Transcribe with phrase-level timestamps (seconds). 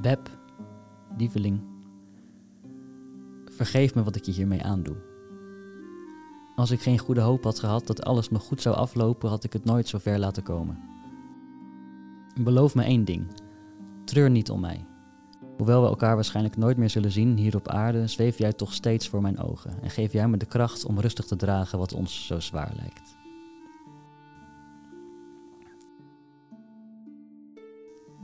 [0.00, 0.30] Beb,
[1.16, 1.60] lieveling,
[3.44, 4.96] vergeef me wat ik je hiermee aandoe.
[6.56, 9.52] Als ik geen goede hoop had gehad dat alles nog goed zou aflopen, had ik
[9.52, 10.78] het nooit zo ver laten komen.
[12.40, 13.26] Beloof me één ding:
[14.04, 14.86] treur niet om mij.
[15.56, 19.08] Hoewel we elkaar waarschijnlijk nooit meer zullen zien hier op aarde, zweef jij toch steeds
[19.08, 22.26] voor mijn ogen en geef jij me de kracht om rustig te dragen wat ons
[22.26, 23.17] zo zwaar lijkt.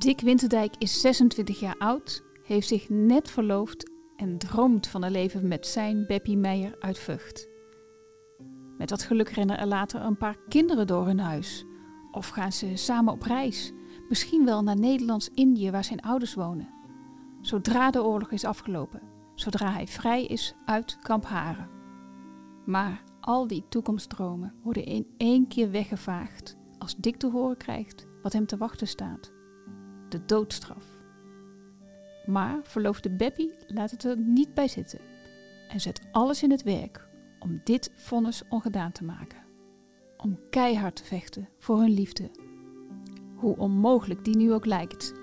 [0.05, 5.49] Dick Winterdijk is 26 jaar oud, heeft zich net verloofd en droomt van een leven
[5.49, 7.49] met zijn Beppie Meijer uit Vught.
[8.79, 11.65] Met dat geluk rennen er later een paar kinderen door hun huis.
[12.11, 13.73] Of gaan ze samen op reis,
[14.09, 16.69] misschien wel naar Nederlands-Indië waar zijn ouders wonen.
[17.41, 19.03] Zodra de oorlog is afgelopen,
[19.35, 21.71] zodra hij vrij is uit Kamp Haren.
[22.67, 28.33] Maar al die toekomstdromen worden in één keer weggevaagd als Dick te horen krijgt wat
[28.33, 29.34] hem te wachten staat
[30.15, 30.87] de doodstraf.
[32.27, 35.01] Maar verloofde Beppie laat het er niet bij zitten
[35.69, 39.39] en zet alles in het werk om dit vonnis ongedaan te maken.
[40.17, 42.31] Om keihard te vechten voor hun liefde,
[43.35, 45.15] hoe onmogelijk die nu ook lijkt.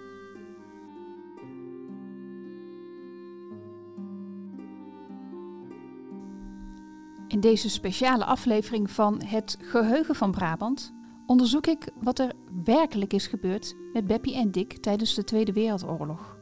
[7.27, 10.93] In deze speciale aflevering van Het Geheugen van Brabant
[11.25, 12.33] onderzoek ik wat er
[12.63, 16.37] werkelijk is gebeurd met Beppie en Dick tijdens de Tweede Wereldoorlog.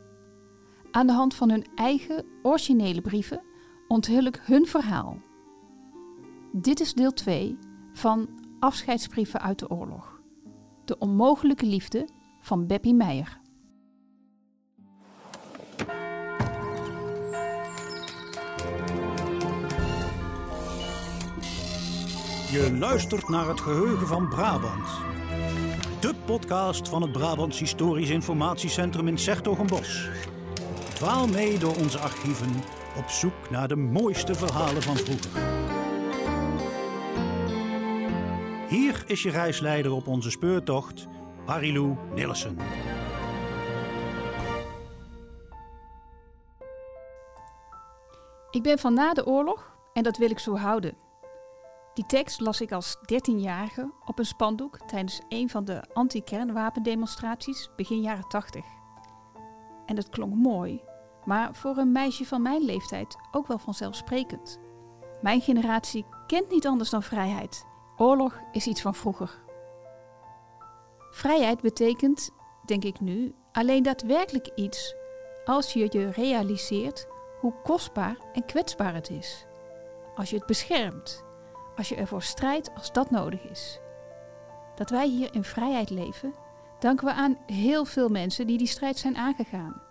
[0.92, 3.42] Aan de hand van hun eigen originele brieven
[3.88, 5.18] onthul ik hun verhaal.
[6.52, 7.58] Dit is deel 2
[7.94, 10.22] van Afscheidsbrieven uit de oorlog.
[10.86, 12.08] De onmogelijke liefde
[12.42, 13.40] van Beppie Meijer.
[22.52, 24.88] Je luistert naar het geheugen van Brabant.
[26.30, 30.10] Podcast van het Brabants Historisch Informatiecentrum in Sertogenbos.
[30.94, 32.50] Dwaal mee door onze archieven
[32.98, 35.42] op zoek naar de mooiste verhalen van vroeger.
[38.68, 41.08] Hier is je reisleider op onze speurtocht,
[41.46, 42.58] Marilou Nillissen.
[48.52, 51.09] Ik ben van na de oorlog en dat wil ik zo houden.
[52.00, 58.02] Die tekst las ik als 13-jarige op een spandoek tijdens een van de anti-kernwapendemonstraties begin
[58.02, 58.66] jaren 80.
[59.86, 60.82] En het klonk mooi,
[61.26, 64.60] maar voor een meisje van mijn leeftijd ook wel vanzelfsprekend.
[65.22, 67.66] Mijn generatie kent niet anders dan vrijheid.
[67.98, 69.42] Oorlog is iets van vroeger.
[71.12, 72.30] Vrijheid betekent,
[72.66, 74.96] denk ik nu, alleen daadwerkelijk iets
[75.46, 77.08] als je je realiseert
[77.40, 79.46] hoe kostbaar en kwetsbaar het is.
[80.16, 81.28] Als je het beschermt
[81.80, 83.80] als je ervoor strijdt als dat nodig is.
[84.76, 86.34] Dat wij hier in vrijheid leven,
[86.80, 89.82] danken we aan heel veel mensen die die strijd zijn aangegaan.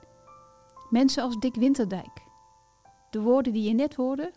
[0.91, 2.23] Mensen als Dick Winterdijk.
[3.11, 4.33] De woorden die je net hoorde,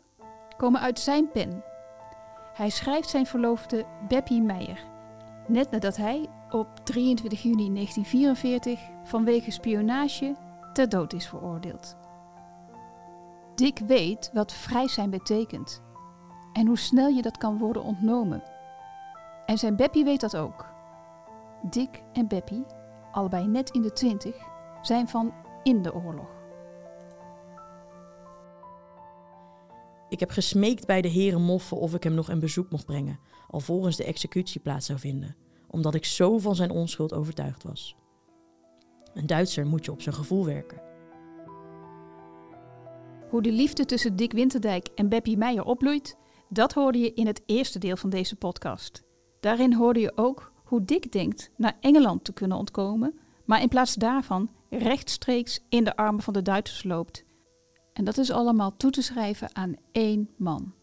[0.57, 1.63] komen uit zijn pen.
[2.53, 4.79] Hij schrijft zijn verloofde Beppie Meijer,
[5.47, 10.35] net nadat hij op 23 juni 1944 vanwege spionage
[10.73, 11.97] ter dood is veroordeeld.
[13.56, 15.81] Dick weet wat vrij zijn betekent
[16.53, 18.44] en hoe snel je dat kan worden ontnomen.
[19.45, 20.69] En zijn Beppie weet dat ook.
[21.69, 22.66] Dick en Beppie,
[23.12, 24.35] allebei net in de twintig,
[24.81, 26.40] zijn van in de oorlog.
[30.09, 33.19] Ik heb gesmeekt bij de heren moffen of ik hem nog een bezoek mocht brengen,
[33.47, 35.35] alvorens de executie plaats zou vinden,
[35.67, 37.95] omdat ik zo van zijn onschuld overtuigd was.
[39.13, 40.81] Een Duitser moet je op zijn gevoel werken.
[43.29, 46.17] Hoe de liefde tussen Dick Winterdijk en Beppie Meijer opbloeit,
[46.53, 49.03] dat hoorde je in het eerste deel van deze podcast.
[49.39, 53.95] Daarin hoorde je ook hoe Dick denkt naar Engeland te kunnen ontkomen, maar in plaats
[53.95, 57.23] daarvan rechtstreeks in de armen van de Duitsers loopt.
[57.93, 60.73] En dat is allemaal toe te schrijven aan één man,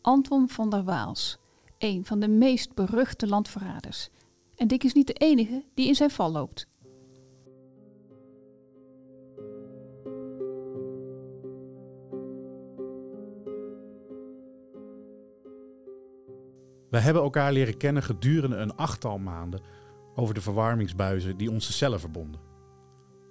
[0.00, 1.38] Anton van der Waals,
[1.78, 4.08] een van de meest beruchte landverraders.
[4.56, 6.66] En Dick is niet de enige die in zijn val loopt.
[16.96, 19.60] We hebben elkaar leren kennen gedurende een achttal maanden
[20.14, 22.40] over de verwarmingsbuizen die onze cellen verbonden.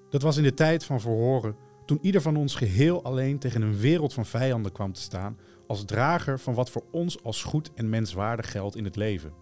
[0.10, 3.78] Dat was in de tijd van verhoren, toen ieder van ons geheel alleen tegen een
[3.78, 7.90] wereld van vijanden kwam te staan als drager van wat voor ons als goed en
[7.90, 9.34] menswaardig geldt in het leven.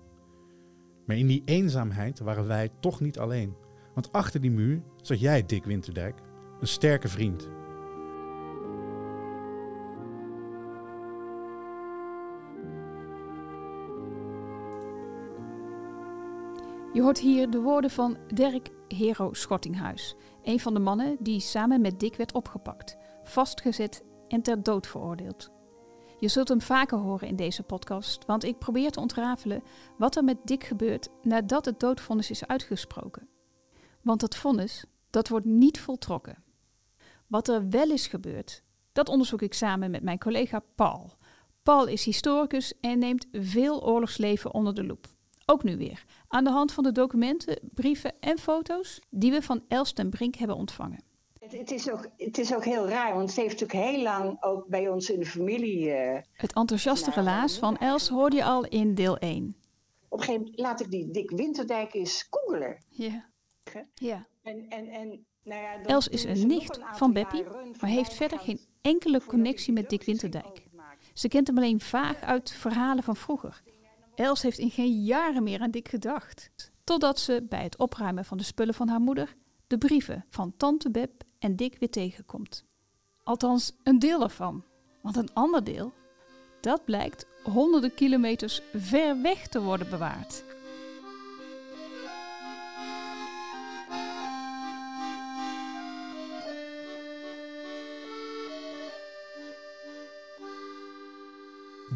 [1.06, 3.56] Maar in die eenzaamheid waren wij toch niet alleen,
[3.94, 6.19] want achter die muur zat jij, Dick Winterdijk,
[6.60, 7.48] een sterke vriend.
[16.94, 21.81] Je hoort hier de woorden van Dirk Hero Schottinghuis, een van de mannen die samen
[21.81, 25.51] met Dick werd opgepakt, vastgezet en ter dood veroordeeld.
[26.19, 29.63] Je zult hem vaker horen in deze podcast, want ik probeer te ontrafelen
[29.98, 33.28] wat er met Dick gebeurt nadat het doodvonnis is uitgesproken.
[34.01, 36.44] Want dat vonnis, dat wordt niet voltrokken.
[37.28, 41.13] Wat er wel is gebeurd, dat onderzoek ik samen met mijn collega Paul.
[41.63, 45.07] Paul is historicus en neemt veel oorlogsleven onder de loep.
[45.45, 49.63] Ook nu weer, aan de hand van de documenten, brieven en foto's die we van
[49.68, 51.03] Els ten Brink hebben ontvangen.
[51.39, 54.44] Het, het, is ook, het is ook heel raar, want het heeft natuurlijk heel lang
[54.44, 55.88] ook bij ons in de familie.
[55.88, 59.56] Uh, het enthousiaste nou, relaas van Els hoorde je al in deel 1.
[60.09, 62.83] Op een gegeven moment laat ik die Dick Winterdijk eens googelen.
[62.89, 63.30] Ja.
[63.94, 64.27] ja.
[64.41, 67.44] En, en, en, nou ja, Els is een nicht van Beppie,
[67.80, 70.68] maar heeft verder geen enkele connectie met Dick Winterdijk.
[71.13, 73.62] Ze kent hem alleen vaag uit verhalen van vroeger.
[74.15, 76.51] Els heeft in geen jaren meer aan Dick gedacht.
[76.83, 79.36] Totdat ze bij het opruimen van de spullen van haar moeder
[79.68, 82.65] de brieven van tante Beb en Dick weer tegenkomt.
[83.24, 84.63] Althans, een deel ervan.
[85.01, 85.94] Want een ander deel,
[86.62, 90.44] dat blijkt honderden kilometers ver weg te worden bewaard.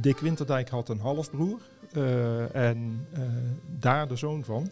[0.01, 1.61] Dick Winterdijk had een halfbroer
[2.51, 3.19] en uh,
[3.79, 4.69] daar de zoon van.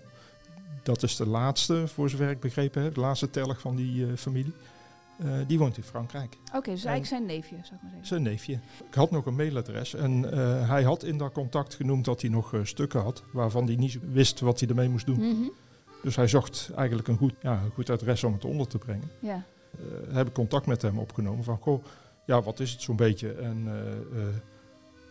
[0.84, 4.16] Dat is de laatste, voor zover ik begrepen heb, de laatste telg van die uh,
[4.16, 4.54] familie.
[5.48, 6.38] die woont in Frankrijk.
[6.46, 8.08] Oké, okay, dus eigenlijk zijn neefje, zou ik maar zeggen.
[8.08, 8.54] Zijn neefje.
[8.88, 10.22] Ik had nog een mailadres en
[10.68, 14.40] hij had in dat contact genoemd dat hij nog stukken had, waarvan hij niet wist
[14.40, 15.20] wat hij ermee moest doen.
[15.20, 15.52] Mm -hmm.
[16.04, 19.12] Dus hij zocht eigenlijk een goed, ja, een goed adres om het onder te brengen.
[19.20, 19.44] Ja.
[20.12, 21.84] heb ik contact met hem opgenomen van, goh,
[22.26, 23.32] ja, wat is het zo'n beetje?
[23.34, 23.68] En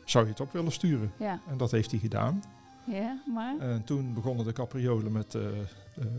[0.04, 1.12] zou je het op willen sturen?
[1.16, 1.40] Ja.
[1.48, 2.42] En dat heeft hij gedaan.
[2.86, 3.58] Ja, maar?
[3.58, 5.48] En toen begonnen de capriolen met uh, uh,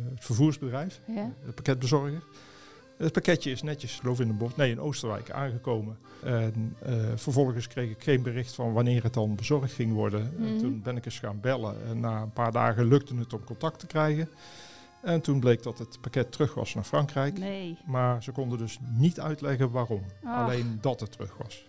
[0.10, 1.32] het vervoersbedrijf, ja.
[1.46, 2.24] de pakketbezorger.
[2.98, 5.98] Het pakketje is netjes, geloof in, de nee, in Oosterwijk aangekomen.
[6.24, 10.34] En uh, vervolgens kreeg ik geen bericht van wanneer het dan bezorgd ging worden.
[10.38, 10.46] Mm.
[10.46, 11.76] En toen ben ik eens gaan bellen.
[11.88, 14.30] En na een paar dagen lukte het om contact te krijgen.
[15.02, 17.38] En toen bleek dat het pakket terug was naar Frankrijk.
[17.38, 17.78] Nee.
[17.86, 20.02] Maar ze konden dus niet uitleggen waarom.
[20.24, 20.44] Ach.
[20.44, 21.66] Alleen dat het terug was.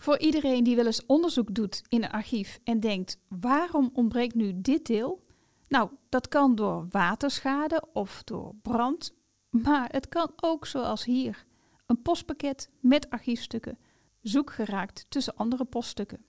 [0.00, 4.60] Voor iedereen die wel eens onderzoek doet in een archief en denkt: waarom ontbreekt nu
[4.60, 5.26] dit deel?
[5.68, 9.14] Nou, dat kan door waterschade of door brand,
[9.50, 11.44] maar het kan ook zoals hier:
[11.86, 13.78] een postpakket met archiefstukken,
[14.20, 16.24] zoek geraakt tussen andere poststukken.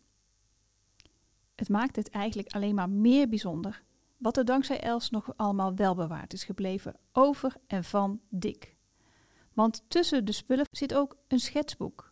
[1.56, 3.84] Het maakt het eigenlijk alleen maar meer bijzonder
[4.18, 8.76] wat er dankzij Els nog allemaal wel bewaard is gebleven over en van Dick.
[9.54, 12.11] Want tussen de spullen zit ook een schetsboek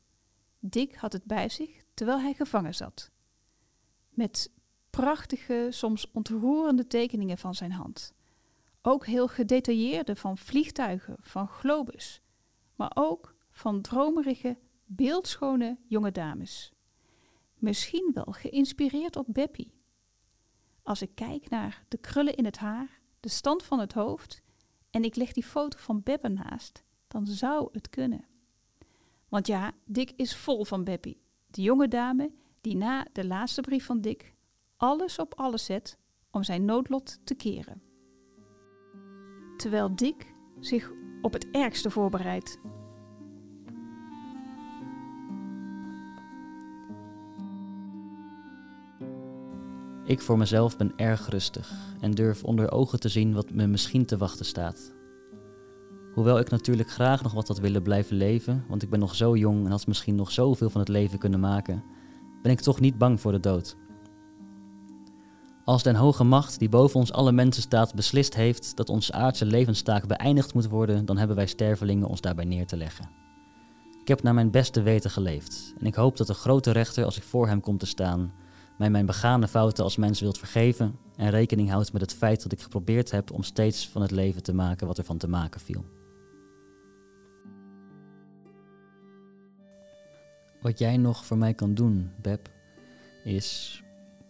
[0.60, 3.12] Dick had het bij zich terwijl hij gevangen zat.
[4.10, 4.52] Met
[4.90, 8.14] prachtige, soms ontroerende tekeningen van zijn hand.
[8.82, 12.22] Ook heel gedetailleerde van vliegtuigen, van globus,
[12.76, 16.72] maar ook van dromerige, beeldschone jonge dames.
[17.56, 19.74] Misschien wel geïnspireerd op Beppie.
[20.84, 24.42] Als ik kijk naar de krullen in het haar, de stand van het hoofd
[24.90, 28.26] en ik leg die foto van Beb ernaast, dan zou het kunnen.
[29.30, 32.32] Want ja, Dick is vol van Beppie, de jonge dame
[32.62, 34.34] die na de laatste brief van Dick
[34.78, 35.98] alles op alles zet
[36.32, 37.82] om zijn noodlot te keren.
[39.58, 42.60] Terwijl Dick zich op het ergste voorbereidt.
[50.06, 51.72] Ik voor mezelf ben erg rustig
[52.02, 54.94] en durf onder ogen te zien wat me misschien te wachten staat.
[56.14, 59.36] Hoewel ik natuurlijk graag nog wat had willen blijven leven, want ik ben nog zo
[59.36, 61.84] jong en had misschien nog zoveel van het leven kunnen maken,
[62.42, 63.76] ben ik toch niet bang voor de dood.
[65.66, 69.46] Als den hoge macht die boven ons alle mensen staat beslist heeft dat onze aardse
[69.46, 73.10] levenstaak beëindigd moet worden, dan hebben wij stervelingen ons daarbij neer te leggen.
[74.02, 77.18] Ik heb naar mijn beste weten geleefd en ik hoop dat de grote rechter, als
[77.18, 78.32] ik voor hem kom te staan,
[78.78, 82.52] mij mijn begane fouten als mens wilt vergeven en rekening houdt met het feit dat
[82.52, 85.62] ik geprobeerd heb om steeds van het leven te maken wat er van te maken
[85.62, 85.86] viel.
[90.62, 92.50] Wat jij nog voor mij kan doen, Beb,
[93.24, 93.82] is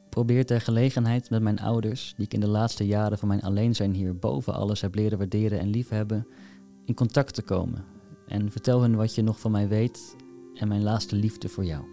[0.10, 3.94] probeer ter gelegenheid met mijn ouders, die ik in de laatste jaren van mijn alleenzijn
[3.94, 6.28] hier boven alles heb leren waarderen en liefhebben,
[6.86, 7.86] in contact te komen.
[8.28, 10.16] En vertel hen wat je nog van mij weet
[10.54, 11.84] en mijn laatste liefde voor jou.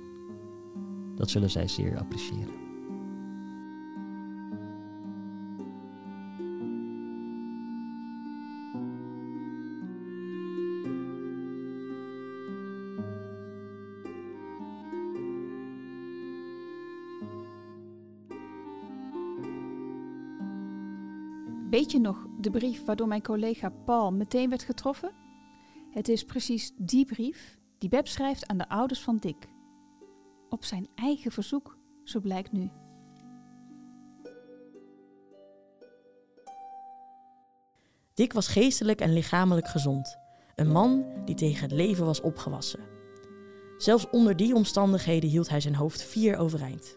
[1.16, 2.65] Dat zullen zij zeer appreciëren.
[21.86, 25.12] Weet je nog de brief waardoor mijn collega Paul meteen werd getroffen?
[25.90, 29.48] Het is precies die brief die Beb schrijft aan de ouders van Dick.
[30.48, 32.70] Op zijn eigen verzoek, zo blijkt nu.
[38.14, 40.18] Dick was geestelijk en lichamelijk gezond.
[40.54, 42.80] Een man die tegen het leven was opgewassen.
[43.76, 46.96] Zelfs onder die omstandigheden hield hij zijn hoofd fier overeind.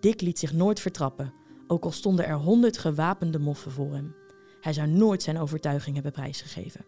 [0.00, 1.34] Dick liet zich nooit vertrappen,
[1.66, 4.14] ook al stonden er honderd gewapende moffen voor hem.
[4.60, 6.84] Hij zou nooit zijn overtuiging hebben prijsgegeven.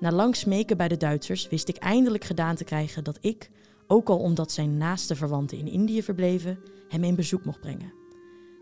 [0.00, 3.50] Na lang smeken bij de Duitsers wist ik eindelijk gedaan te krijgen dat ik,
[3.86, 7.92] ook al omdat zijn naaste verwanten in Indië verbleven, hem een bezoek mocht brengen.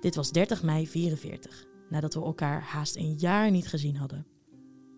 [0.01, 4.27] Dit was 30 mei 44, nadat we elkaar haast een jaar niet gezien hadden.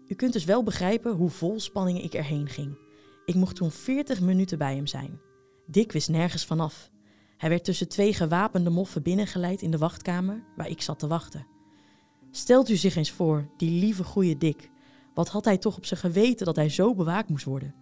[0.07, 2.79] U kunt dus wel begrijpen hoe vol spanning ik erheen ging.
[3.25, 5.21] Ik mocht toen 40 minuten bij hem zijn.
[5.67, 6.91] Dick wist nergens vanaf.
[7.37, 11.47] Hij werd tussen twee gewapende moffen binnengeleid in de wachtkamer waar ik zat te wachten.
[12.31, 14.71] Stelt u zich eens voor, die lieve goeie Dick.
[15.15, 17.75] Wat had hij toch op zijn geweten dat hij zo bewaakt moest worden?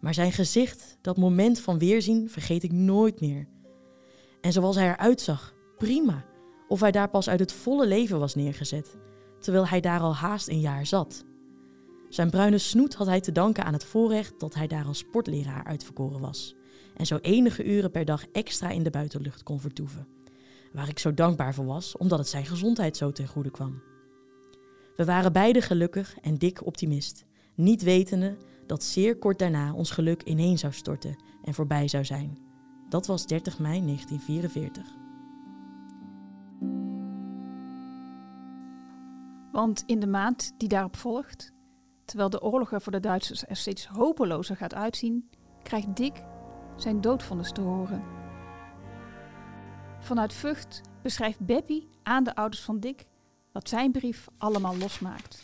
[0.00, 3.48] Maar zijn gezicht, dat moment van weerzien, vergeet ik nooit meer.
[4.40, 6.24] En zoals hij eruit zag, prima.
[6.68, 8.96] Of hij daar pas uit het volle leven was neergezet,
[9.40, 11.24] terwijl hij daar al haast een jaar zat.
[12.08, 15.64] Zijn bruine snoet had hij te danken aan het voorrecht dat hij daar als sportleraar
[15.64, 16.56] uitverkoren was
[16.96, 20.06] en zo enige uren per dag extra in de buitenlucht kon vertoeven.
[20.72, 23.82] Waar ik zo dankbaar voor was, omdat het zijn gezondheid zo ten goede kwam.
[24.96, 27.24] We waren beide gelukkig en dik optimist,
[27.54, 28.36] niet wetende
[28.66, 32.38] dat zeer kort daarna ons geluk ineen zou storten en voorbij zou zijn.
[32.88, 34.84] Dat was 30 mei 1944.
[39.52, 41.52] Want in de maand die daarop volgt,
[42.04, 45.30] terwijl de oorlog er voor de Duitsers er steeds hopelozer gaat uitzien,
[45.62, 46.22] krijgt Dick
[46.76, 48.02] zijn doodvonnis te horen.
[49.98, 53.06] Vanuit Vught beschrijft Beppie aan de ouders van Dick
[53.52, 55.42] wat zijn brief allemaal losmaakt.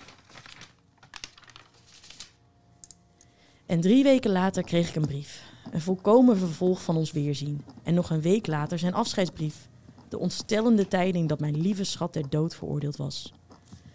[3.66, 5.50] En drie weken later kreeg ik een brief.
[5.70, 7.64] Een volkomen vervolg van ons weerzien.
[7.82, 9.68] En nog een week later zijn afscheidsbrief.
[10.08, 13.32] De ontstellende tijding dat mijn lieve schat ter dood veroordeeld was.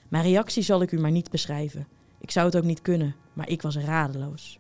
[0.08, 1.88] Mijn reactie zal ik u maar niet beschrijven.
[2.20, 4.60] Ik zou het ook niet kunnen, maar ik was radeloos.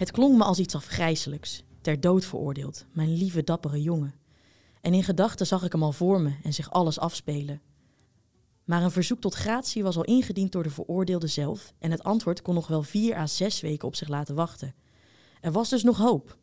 [0.00, 4.14] Het klonk me als iets afgrijselijks, ter dood veroordeeld, mijn lieve dappere jongen.
[4.80, 7.60] En in gedachten zag ik hem al voor me en zich alles afspelen.
[8.64, 12.42] Maar een verzoek tot gratie was al ingediend door de veroordeelde zelf en het antwoord
[12.42, 14.74] kon nog wel vier à zes weken op zich laten wachten.
[15.40, 16.36] Er was dus nog hoop.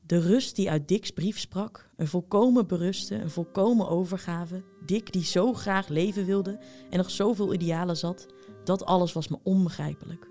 [0.00, 5.24] De rust die uit Dick's brief sprak, een volkomen beruste, een volkomen overgave, Dick die
[5.24, 6.58] zo graag leven wilde
[6.90, 8.26] en nog zoveel idealen zat,
[8.64, 10.27] dat alles was me onbegrijpelijk.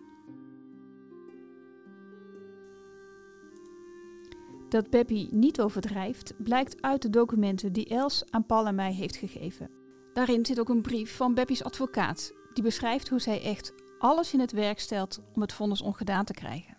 [4.70, 9.16] Dat Beppie niet overdrijft, blijkt uit de documenten die Els aan Paul en mij heeft
[9.16, 9.70] gegeven.
[10.14, 14.40] Daarin zit ook een brief van Beppie's advocaat, die beschrijft hoe zij echt alles in
[14.40, 16.78] het werk stelt om het vonnis ongedaan te krijgen.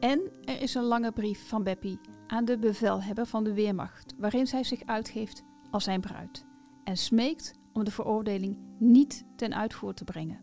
[0.00, 4.46] En er is een lange brief van Beppie aan de bevelhebber van de Weermacht, waarin
[4.46, 6.46] zij zich uitgeeft als zijn bruid
[6.84, 10.40] en smeekt om de veroordeling niet ten uitvoer te brengen.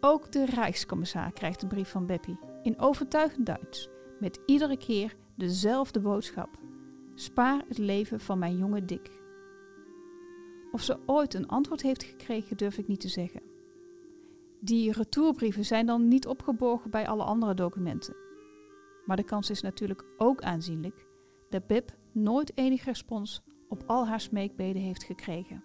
[0.00, 3.88] Ook de Rijkscommissar krijgt een brief van Beppie in overtuigend Duits,
[4.20, 6.58] met iedere keer dezelfde boodschap:
[7.14, 9.10] spaar het leven van mijn jonge Dick.
[10.72, 13.42] Of ze ooit een antwoord heeft gekregen, durf ik niet te zeggen.
[14.60, 18.16] Die retourbrieven zijn dan niet opgeborgen bij alle andere documenten.
[19.04, 21.06] Maar de kans is natuurlijk ook aanzienlijk
[21.48, 25.64] dat Bib nooit enig respons op al haar smeekbeden heeft gekregen.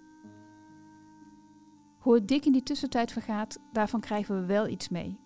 [1.99, 5.19] Hoe het Dick in die tussentijd vergaat, daarvan krijgen we wel iets mee.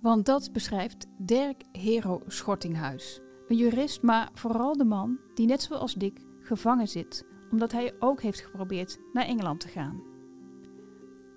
[0.00, 3.20] Want dat beschrijft Dirk Hero Schortinghuis.
[3.48, 8.22] Een jurist, maar vooral de man die net zoals Dick gevangen zit, omdat hij ook
[8.22, 10.02] heeft geprobeerd naar Engeland te gaan.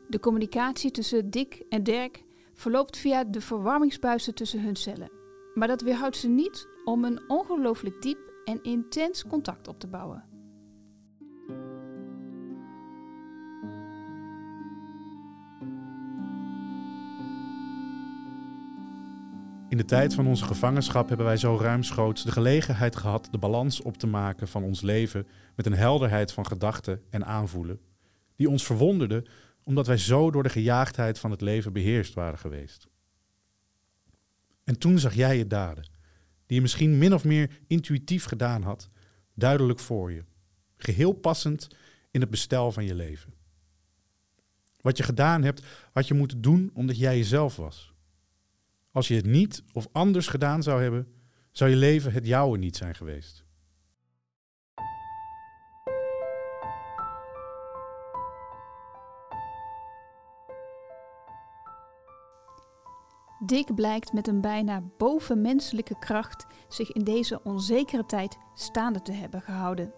[0.08, 2.24] De communicatie tussen Dick en Dirk
[2.54, 5.12] verloopt via de verwarmingsbuizen tussen hun cellen.
[5.54, 10.37] Maar dat weerhoudt ze niet om een ongelooflijk diep en intens contact op te bouwen.
[19.78, 23.82] In de tijd van onze gevangenschap hebben wij zo ruimschoots de gelegenheid gehad de balans
[23.82, 27.80] op te maken van ons leven met een helderheid van gedachten en aanvoelen,
[28.36, 29.26] die ons verwonderde
[29.64, 32.88] omdat wij zo door de gejaagdheid van het leven beheerst waren geweest.
[34.64, 35.90] En toen zag jij je daden,
[36.46, 38.90] die je misschien min of meer intuïtief gedaan had,
[39.34, 40.24] duidelijk voor je,
[40.78, 41.68] geheel passend
[42.12, 43.34] in het bestel van je leven.
[44.82, 47.96] Wat je gedaan hebt, had je moeten doen omdat jij jezelf was.
[48.98, 51.08] Als je het niet of anders gedaan zou hebben,
[51.51, 53.46] zou je leven het jouwe niet zijn geweest.
[63.46, 69.42] Dick blijkt met een bijna bovenmenselijke kracht zich in deze onzekere tijd staande te hebben
[69.42, 69.94] gehouden.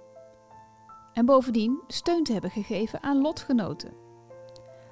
[1.14, 3.94] En bovendien steun te hebben gegeven aan lotgenoten.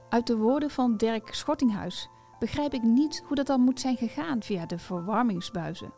[0.10, 2.10] Uit de woorden van Dirk Schottinghuis
[2.40, 5.94] begrijp ik niet hoe dat dan moet zijn gegaan via de verwarmingsbuizen.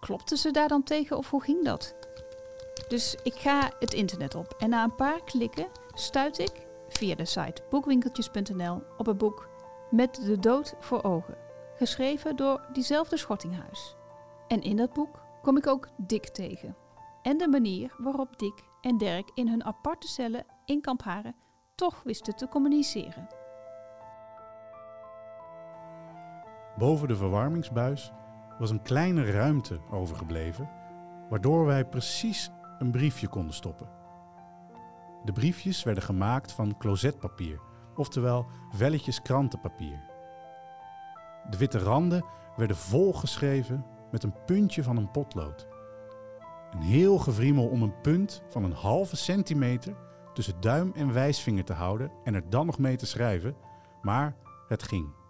[0.00, 1.94] Klopten ze daar dan tegen of hoe ging dat?
[2.88, 7.24] Dus ik ga het internet op en na een paar klikken stuit ik via de
[7.24, 9.48] site boekwinkeltjes.nl op een boek
[9.90, 11.44] Met de dood voor ogen
[11.76, 13.96] geschreven door diezelfde Schottinghuis.
[14.48, 16.76] En in dat boek kom ik ook Dick tegen.
[17.22, 21.36] En de manier waarop Dick en Dirk in hun aparte cellen in Kamp Haren
[21.74, 23.28] toch wisten te communiceren.
[26.78, 28.12] Boven de verwarmingsbuis
[28.58, 30.70] was een kleine ruimte overgebleven,
[31.28, 33.88] waardoor wij precies een briefje konden stoppen.
[35.24, 37.60] De briefjes werden gemaakt van closetpapier,
[37.94, 40.00] oftewel velletjes krantenpapier.
[41.50, 42.24] De witte randen
[42.56, 45.68] werden volgeschreven met een puntje van een potlood.
[46.70, 49.94] Een heel gevriemel om een punt van een halve centimeter
[50.32, 53.56] tussen duim en wijsvinger te houden en er dan nog mee te schrijven,
[54.02, 54.36] maar
[54.68, 55.23] het ging.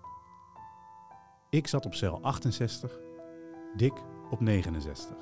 [1.54, 2.98] Ik zat op cel 68,
[3.76, 3.92] Dick
[4.30, 5.16] op 69.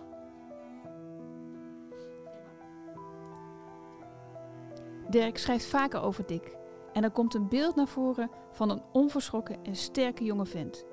[5.10, 6.56] Dirk schrijft vaker over Dick
[6.92, 10.84] en er komt een beeld naar voren van een onverschrokken en sterke jonge vent.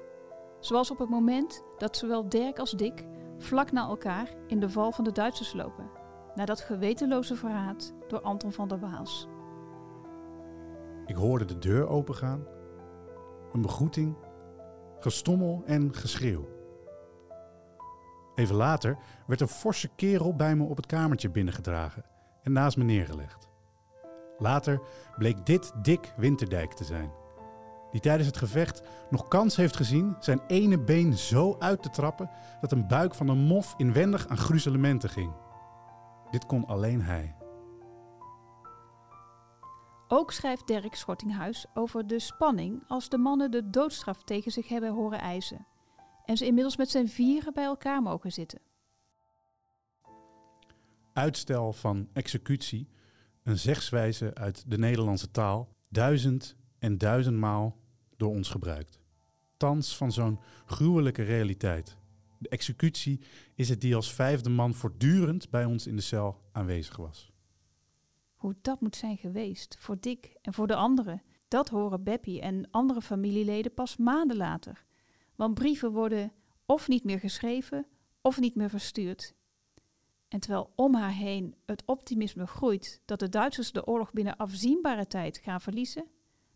[0.60, 3.05] Zoals op het moment dat zowel Dirk als Dick
[3.38, 5.89] vlak na elkaar in de val van de Duitsers lopen,
[6.36, 9.28] na dat gewetenloze verraad door Anton van der Waals.
[11.06, 12.47] Ik hoorde de deur opengaan,
[13.54, 14.15] een begroeting,
[15.00, 16.48] gestommel en geschreeuw.
[18.36, 22.04] Even later werd een forse kerel bij me op het kamertje binnengedragen
[22.44, 23.48] en naast me neergelegd.
[24.38, 24.82] Later
[25.18, 27.12] bleek dit Dick Winterdijk te zijn,
[27.92, 32.30] die tijdens het gevecht nog kans heeft gezien zijn ene been zo uit te trappen
[32.62, 35.32] dat een buik van een mof inwendig aan gruzelementen ging.
[36.32, 37.38] Dit kon alleen hij.
[40.12, 44.93] Ook schrijft Dirk Schottinghuis over de spanning als de mannen de doodstraf tegen zich hebben
[44.93, 45.67] horen eisen
[46.26, 48.60] en ze inmiddels met zijn vieren bij elkaar mogen zitten.
[51.13, 52.88] Uitstel van executie
[53.43, 57.78] een zegswijze uit de Nederlandse taal, duizend en duizendmaal
[58.17, 59.00] door ons gebruikt.
[59.58, 61.98] Thans van zo'n gruwelijke realiteit.
[62.38, 63.22] De executie
[63.56, 67.29] is het die als vijfde man voortdurend bij ons in de cel aanwezig was.
[68.39, 72.67] Hoe dat moet zijn geweest voor Dick en voor de anderen, dat horen Beppie en
[72.71, 74.86] andere familieleden pas maanden later.
[75.36, 76.32] Want brieven worden
[76.65, 77.86] of niet meer geschreven
[78.21, 79.34] of niet meer verstuurd.
[80.28, 85.08] En terwijl om haar heen het optimisme groeit dat de Duitsers de oorlog binnen afzienbare
[85.08, 86.06] tijd gaan verliezen,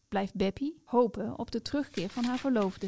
[0.07, 2.87] blijft Beppie hopen op de terugkeer van haar verloofde.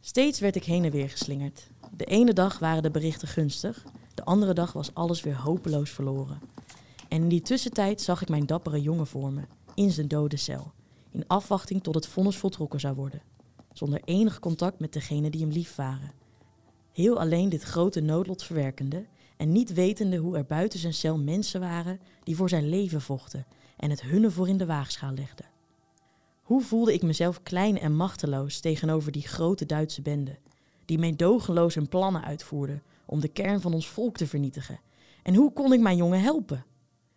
[0.00, 1.70] Steeds werd ik heen en weer geslingerd.
[1.96, 6.40] De ene dag waren de berichten gunstig, de andere dag was alles weer hopeloos verloren.
[7.08, 9.42] En in die tussentijd zag ik mijn dappere jongen voor me,
[9.74, 10.72] in zijn dode cel,
[11.10, 13.22] in afwachting tot het vonnis voltrokken zou worden,
[13.72, 16.22] zonder enig contact met degenen die hem lief waren
[16.94, 21.60] heel alleen dit grote noodlot verwerkende en niet wetende hoe er buiten zijn cel mensen
[21.60, 23.46] waren die voor zijn leven vochten
[23.76, 25.46] en het hunne voor in de waagschaal legden.
[26.42, 30.38] Hoe voelde ik mezelf klein en machteloos tegenover die grote Duitse bende,
[30.84, 34.80] die meedogenloos hun plannen uitvoerde om de kern van ons volk te vernietigen?
[35.22, 36.64] En hoe kon ik mijn jongen helpen?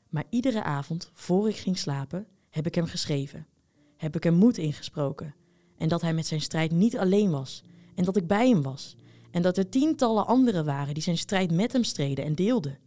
[0.09, 3.47] Maar iedere avond, voor ik ging slapen, heb ik hem geschreven.
[3.97, 5.35] Heb ik hem moed ingesproken.
[5.77, 7.63] En dat hij met zijn strijd niet alleen was.
[7.95, 8.95] En dat ik bij hem was
[9.31, 12.77] en dat er tientallen anderen waren die zijn strijd met hem streden en deelden.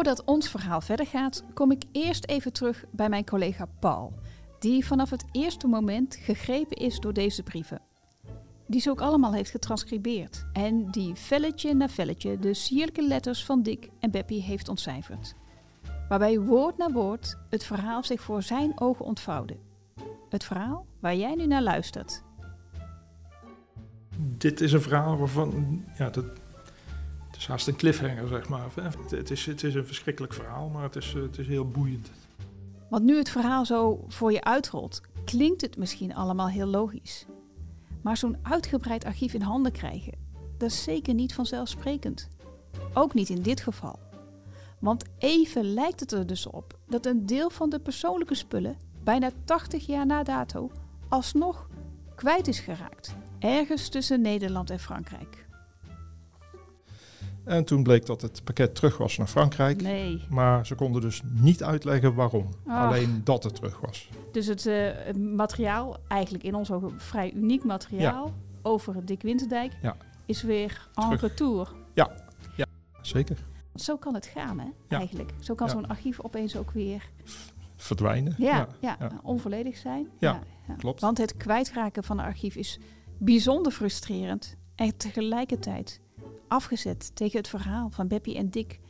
[0.00, 4.12] Voordat ons verhaal verder gaat, kom ik eerst even terug bij mijn collega Paul,
[4.58, 7.80] die vanaf het eerste moment gegrepen is door deze brieven.
[8.66, 13.62] Die ze ook allemaal heeft getranscribeerd en die velletje na velletje de sierlijke letters van
[13.62, 15.34] Dick en Beppie heeft ontcijferd.
[16.08, 19.56] waarbij woord na woord het verhaal zich voor zijn ogen ontvouwde.
[20.28, 22.22] Het verhaal waar jij nu naar luistert.
[24.18, 26.24] Dit is een verhaal waarvan, ja, dat,
[27.50, 28.70] haast een cliffhanger, zeg maar.
[29.10, 32.10] Het is, het is een verschrikkelijk verhaal, maar het is, het is heel boeiend.
[32.88, 37.26] Want nu het verhaal zo voor je uitrolt, klinkt het misschien allemaal heel logisch.
[38.02, 40.12] Maar zo'n uitgebreid archief in handen krijgen,
[40.58, 42.28] dat is zeker niet vanzelfsprekend.
[42.94, 43.98] Ook niet in dit geval.
[44.78, 49.30] Want even lijkt het er dus op dat een deel van de persoonlijke spullen bijna
[49.44, 50.70] 80 jaar na dato
[51.08, 51.68] alsnog
[52.14, 53.14] kwijt is geraakt.
[53.38, 55.48] Ergens tussen Nederland en Frankrijk.
[57.44, 59.82] En toen bleek dat het pakket terug was naar Frankrijk.
[59.82, 60.24] Nee.
[60.30, 62.48] Maar ze konden dus niet uitleggen waarom.
[62.66, 64.08] Alleen dat het terug was.
[64.32, 69.22] Dus het, eh, het materiaal, eigenlijk in ons ogen vrij uniek materiaal, over het Dick
[69.22, 69.96] Winterdijk, Ja.
[70.26, 71.20] is weer en Terug.
[71.20, 71.72] retour.
[73.02, 73.36] Zeker.
[73.74, 74.64] Zo kan het gaan, hè?
[74.88, 74.98] Ja.
[74.98, 75.32] Eigenlijk.
[75.38, 75.72] Zo kan Ja.
[75.72, 77.08] zo'n archief opeens ook weer
[77.76, 78.34] Verdwijnen.
[78.38, 79.10] ja, ja, ja.
[79.22, 80.08] onvolledig zijn.
[80.18, 80.40] Ja,
[80.78, 81.00] klopt.
[81.00, 82.78] Want het kwijtraken van een archief is
[83.18, 86.00] bijzonder frustrerend en tegelijkertijd
[86.50, 88.80] afgezet tegen het verhaal van Beppie en Dick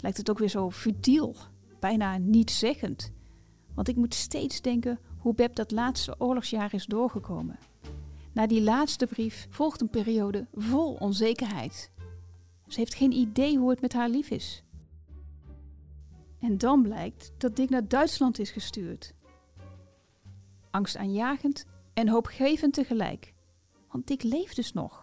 [0.00, 1.36] lijkt het ook weer zo futiel,
[1.78, 3.12] bijna nietszeggend.
[3.74, 7.58] Want ik moet steeds denken hoe Beb dat laatste oorlogsjaar is doorgekomen.
[8.32, 11.90] Na die laatste brief volgt een periode vol onzekerheid.
[12.66, 14.64] Ze heeft geen idee hoe het met haar lief is.
[16.40, 19.14] En dan blijkt dat Dick naar Duitsland is gestuurd.
[20.70, 23.34] Angstaanjagend en hoopgevend tegelijk.
[23.90, 25.01] Want Dick leeft dus nog.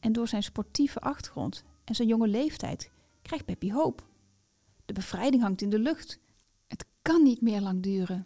[0.00, 2.90] En door zijn sportieve achtergrond en zijn jonge leeftijd
[3.22, 4.06] krijgt Peppy hoop.
[4.84, 6.18] De bevrijding hangt in de lucht.
[6.66, 8.24] Het kan niet meer lang duren.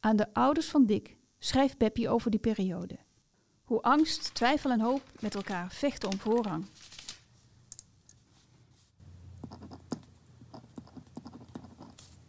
[0.00, 2.98] Aan de ouders van Dick schrijft Peppy over die periode.
[3.62, 6.66] Hoe angst, twijfel en hoop met elkaar vechten om voorrang.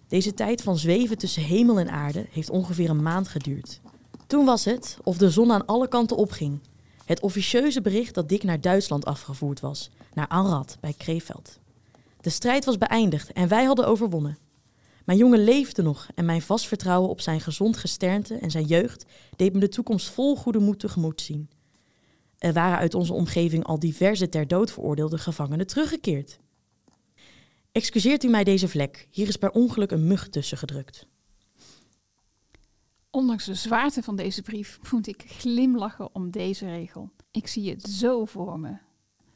[0.07, 3.81] Deze tijd van zweven tussen hemel en aarde heeft ongeveer een maand geduurd.
[4.27, 6.59] Toen was het of de zon aan alle kanten opging.
[7.05, 11.59] Het officieuze bericht dat Dick naar Duitsland afgevoerd was, naar Anrad bij Krefeld.
[12.21, 14.37] De strijd was beëindigd en wij hadden overwonnen.
[15.05, 19.05] Mijn jongen leefde nog en mijn vast vertrouwen op zijn gezond gesternte en zijn jeugd
[19.35, 21.49] deed me de toekomst vol goede moed tegemoet zien.
[22.37, 26.39] Er waren uit onze omgeving al diverse ter dood veroordeelde gevangenen teruggekeerd.
[27.71, 31.07] Excuseert u mij deze vlek, hier is per ongeluk een mug tussen gedrukt.
[33.15, 37.09] Ondanks de zwaarte van deze brief moet ik glimlachen om deze regel.
[37.31, 38.77] Ik zie het zo voor me.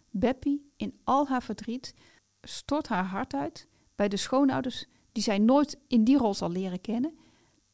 [0.10, 1.94] Beppie, in al haar verdriet,
[2.42, 6.82] stort haar hart uit bij de schoonouders die zij nooit in die rol zal leren
[6.82, 7.18] kennen.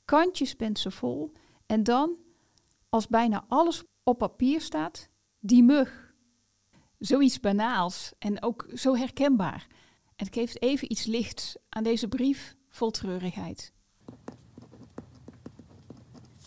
[0.05, 1.31] Kantjes bent ze vol
[1.65, 2.15] en dan,
[2.89, 6.13] als bijna alles op papier staat, die mug.
[6.99, 9.67] Zoiets banaals en ook zo herkenbaar.
[10.15, 13.73] En het geeft even iets lichts aan deze brief vol treurigheid.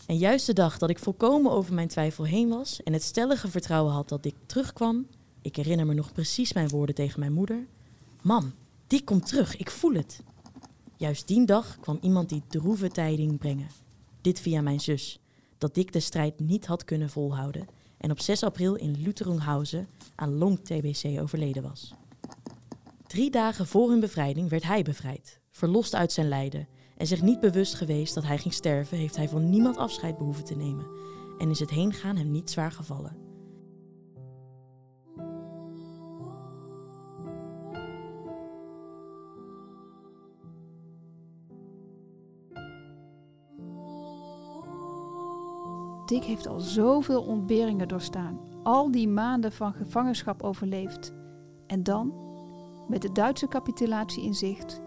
[0.07, 3.49] En juist de dag dat ik volkomen over mijn twijfel heen was en het stellige
[3.49, 5.07] vertrouwen had dat Dick terugkwam,
[5.42, 7.66] ik herinner me nog precies mijn woorden tegen mijn moeder:
[8.23, 8.55] Mam,
[8.87, 10.23] Dick komt terug, ik voel het.
[10.97, 13.69] Juist die dag kwam iemand die droeve tijding brengen.
[14.21, 15.21] Dit via mijn zus,
[15.59, 17.66] dat Dick de strijd niet had kunnen volhouden
[17.99, 21.95] en op 6 april in Lutherunghausen aan long-TBC overleden was.
[23.07, 27.40] Drie dagen voor hun bevrijding werd hij bevrijd, verlost uit zijn lijden en zich niet
[27.40, 30.87] bewust geweest dat hij ging sterven, heeft hij van niemand afscheid behoeven te nemen
[31.38, 33.24] en is het heengaan hem niet zwaar gevallen.
[46.06, 51.14] Dick heeft al zoveel ontberingen doorstaan, al die maanden van gevangenschap overleefd.
[51.66, 52.14] En dan,
[52.88, 54.80] met de Duitse capitulatie in zicht,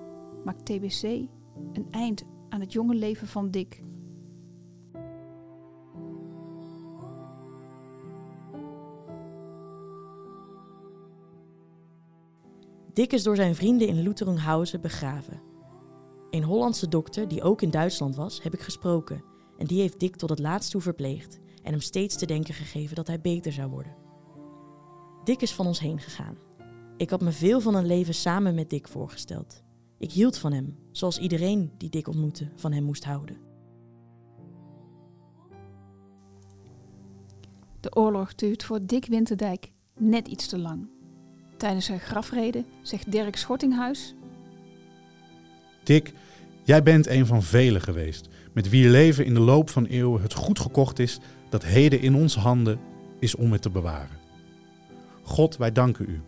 [0.43, 1.28] maakt TBC
[1.74, 3.84] een eind aan het jonge leven van Dick.
[12.93, 15.41] Dick is door zijn vrienden in Lutherunghausen begraven.
[16.30, 19.24] Een Hollandse dokter, die ook in Duitsland was, heb ik gesproken.
[19.58, 22.95] En die heeft Dick tot het laatst toe verpleegd en hem steeds te denken gegeven
[22.95, 23.95] dat hij beter zou worden.
[25.24, 26.38] Dick is van ons heen gegaan.
[26.98, 29.63] Ik had me veel van een leven samen met Dick voorgesteld.
[30.00, 33.38] Ik hield van hem, zoals iedereen die Dick ontmoette van hem moest houden.
[37.80, 40.88] De oorlog duurt voor Dick Winterdijk net iets te lang.
[41.58, 44.16] Tijdens zijn grafrede zegt Dirk Schortinghuis
[45.84, 46.14] Dick,
[46.64, 50.34] jij bent een van velen geweest, met wie leven in de loop van eeuwen het
[50.34, 52.80] goed gekocht is dat heden in onze handen
[53.20, 54.18] is om het te bewaren.
[55.22, 56.22] God, wij danken u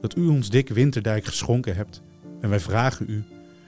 [0.00, 2.02] dat u ons Dick Winterdijk geschonken hebt
[2.44, 3.24] En wij vragen u,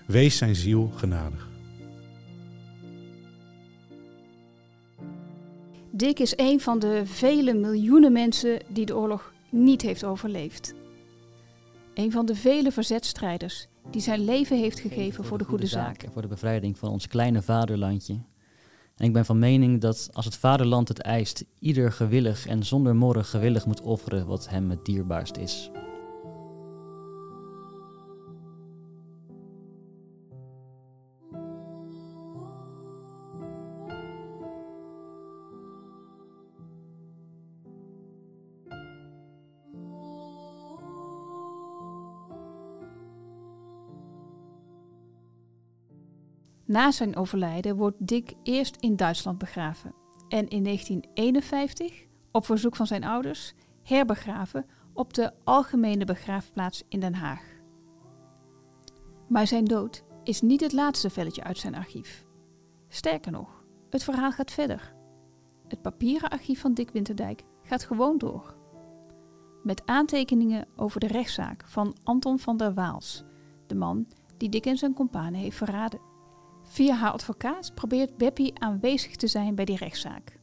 [0.06, 1.48] wees zijn ziel genadig.
[5.90, 10.74] Dick is een van de vele miljoenen mensen die de oorlog niet heeft overleefd.
[11.94, 16.04] Een van de vele verzetstrijders die zijn leven heeft gegeven voor de goede zaak.
[16.12, 18.14] Voor de bevrijding van ons kleine vaderlandje.
[18.96, 22.96] En ik ben van mening dat als het vaderland het eist, ieder gewillig en zonder
[22.96, 25.70] morren gewillig moet offeren wat hem het dierbaarst is.
[46.76, 49.94] Na zijn overlijden wordt Dick eerst in Duitsland begraven
[50.28, 57.14] en in 1951, op verzoek van zijn ouders, herbegraven op de Algemene Begraafplaats in Den
[57.14, 57.42] Haag.
[59.28, 62.26] Maar zijn dood is niet het laatste velletje uit zijn archief.
[62.88, 64.94] Sterker nog, het verhaal gaat verder.
[65.68, 68.56] Het papieren archief van Dick Winterdijk gaat gewoon door.
[69.62, 73.24] Met aantekeningen over de rechtszaak van Anton van der Waals,
[73.66, 76.05] de man die Dick en zijn companen heeft verraden.
[76.76, 80.38] Via haar advocaat probeert Beppie aanwezig te zijn bij die rechtszaak.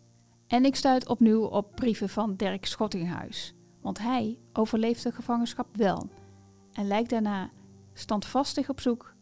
[0.47, 6.09] En ik stuit opnieuw op brieven van Dirk Schottinghuis, want hij overleeft de gevangenschap wel
[6.71, 7.49] en lijkt daarna
[7.93, 9.13] standvastig op zoek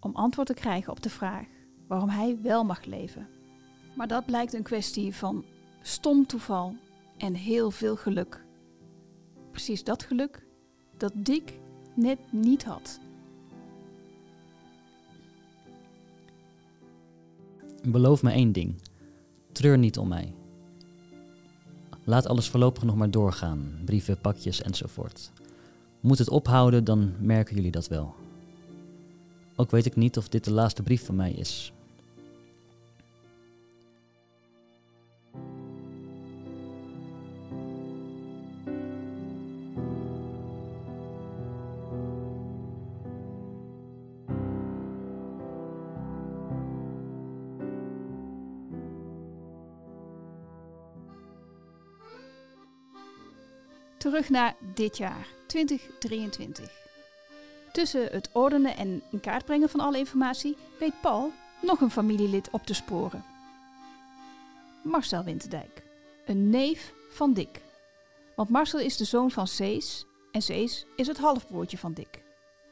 [0.00, 1.46] om antwoord te krijgen op de vraag
[1.88, 3.28] waarom hij wel mag leven.
[3.94, 5.44] Maar dat blijkt een kwestie van
[5.80, 6.76] stom toeval
[7.16, 8.44] en heel veel geluk.
[9.50, 10.46] Precies dat geluk
[10.96, 11.58] dat Dick
[11.94, 13.00] net niet had.
[17.82, 18.74] Beloof me één ding.
[19.52, 20.34] Treur niet om mij.
[22.04, 25.30] Laat alles voorlopig nog maar doorgaan, brieven, pakjes enzovoort.
[26.00, 28.14] Moet het ophouden, dan merken jullie dat wel.
[29.56, 31.72] Ook weet ik niet of dit de laatste brief van mij is.
[54.10, 56.70] Terug naar dit jaar, 2023.
[57.72, 62.50] Tussen het ordenen en in kaart brengen van alle informatie weet Paul nog een familielid
[62.50, 63.24] op te sporen.
[64.82, 65.82] Marcel Winterdijk,
[66.26, 67.60] een neef van Dick.
[68.36, 72.22] Want Marcel is de zoon van Cees en Cees is het halfbroertje van Dick.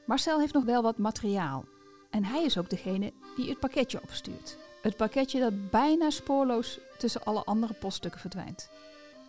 [0.05, 1.65] Marcel heeft nog wel wat materiaal
[2.11, 4.57] en hij is ook degene die het pakketje opstuurt.
[4.83, 8.71] Het pakketje dat bijna spoorloos tussen alle andere poststukken verdwijnt.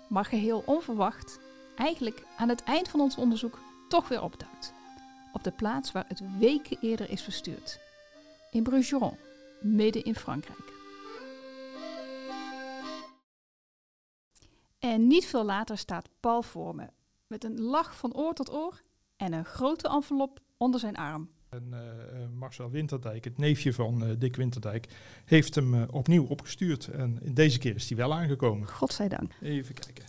[0.08, 1.40] Maar geheel onverwacht
[1.80, 4.74] eigenlijk aan het eind van ons onderzoek toch weer opduikt.
[5.34, 7.80] Op de plaats waar het weken eerder is verstuurd.
[8.52, 9.18] In Brugeron,
[9.62, 10.78] midden in Frankrijk.
[14.80, 16.88] En niet veel later staat Paul voor me,
[17.28, 18.82] met een lach van oor tot oor
[19.18, 21.30] en een grote envelop onder zijn arm.
[21.50, 21.80] En uh,
[22.40, 24.88] Marcel Winterdijk, het neefje van uh, Dick Winterdijk,
[25.26, 26.88] heeft hem uh, opnieuw opgestuurd.
[26.88, 28.68] En deze keer is hij wel aangekomen.
[28.68, 29.32] Godzijdank.
[29.42, 30.09] Even kijken.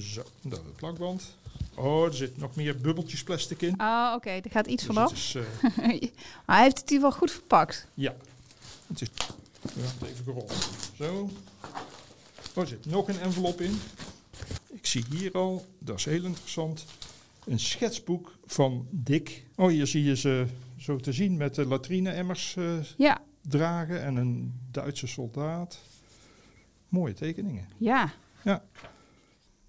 [0.00, 1.36] Zo, dat is het plakband.
[1.74, 3.76] Oh, er zit nog meer bubbeltjes plastic in.
[3.76, 4.40] Ah, oké, okay.
[4.40, 5.12] er gaat iets Dus vanaf.
[5.12, 5.42] is, uh,
[5.76, 5.98] maar
[6.56, 7.86] hij heeft het hier wel goed verpakt.
[7.94, 8.14] ja,
[8.86, 9.08] het is.
[9.62, 10.68] We gaan het even gerold.
[10.96, 11.30] Zo.
[12.54, 13.80] Oh, er zit nog een envelop in.
[14.68, 16.84] Ik zie hier al, dat is heel interessant,
[17.44, 19.44] een schetsboek van Dick.
[19.54, 22.64] Oh, hier zie je ze zo te zien met de latrine-emmers eh,
[22.96, 25.78] Ja, dragen en een Duitse soldaat.
[26.88, 27.68] Mooie tekeningen.
[27.78, 28.12] ja.
[28.42, 28.64] Ja.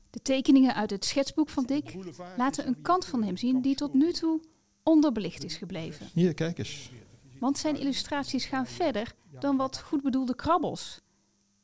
[0.10, 1.96] De tekeningen uit het schetsboek van Dick
[2.38, 4.42] laten een kant van hem zien die tot nu toe
[4.84, 6.08] onderbelicht is gebleven.
[6.14, 6.92] Hier, kijk eens.
[7.40, 11.02] Want zijn illustraties gaan verder dan wat goed bedoelde krabbels.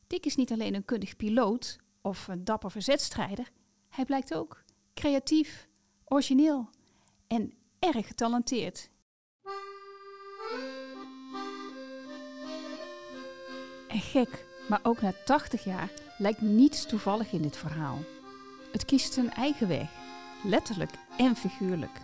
[0.08, 3.52] Dick is niet alleen een kundig piloot of een dapper verzetstrijder,
[3.90, 5.68] hij blijkt ook creatief,
[6.06, 6.70] origineel
[7.28, 8.90] en erg getalenteerd.
[13.88, 18.00] En gek, maar ook na 80 jaar lijkt niets toevallig in dit verhaal.
[18.76, 19.90] Het kiest zijn eigen weg,
[20.44, 22.02] letterlijk en figuurlijk.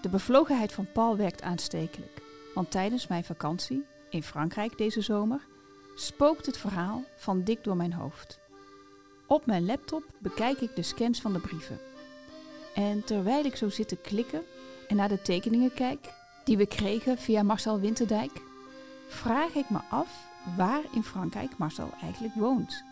[0.00, 2.22] De bevlogenheid van Paul werkt aanstekelijk,
[2.54, 5.46] want tijdens mijn vakantie in Frankrijk deze zomer
[5.94, 8.38] spookt het verhaal van Dick door mijn hoofd.
[9.26, 11.78] Op mijn laptop bekijk ik de scans van de brieven.
[12.74, 14.42] En terwijl ik zo zit te klikken
[14.88, 16.12] en naar de tekeningen kijk
[16.44, 18.32] die we kregen via Marcel Winterdijk,
[19.08, 20.26] vraag ik me af
[20.56, 22.84] waar in Frankrijk Marcel eigenlijk woont.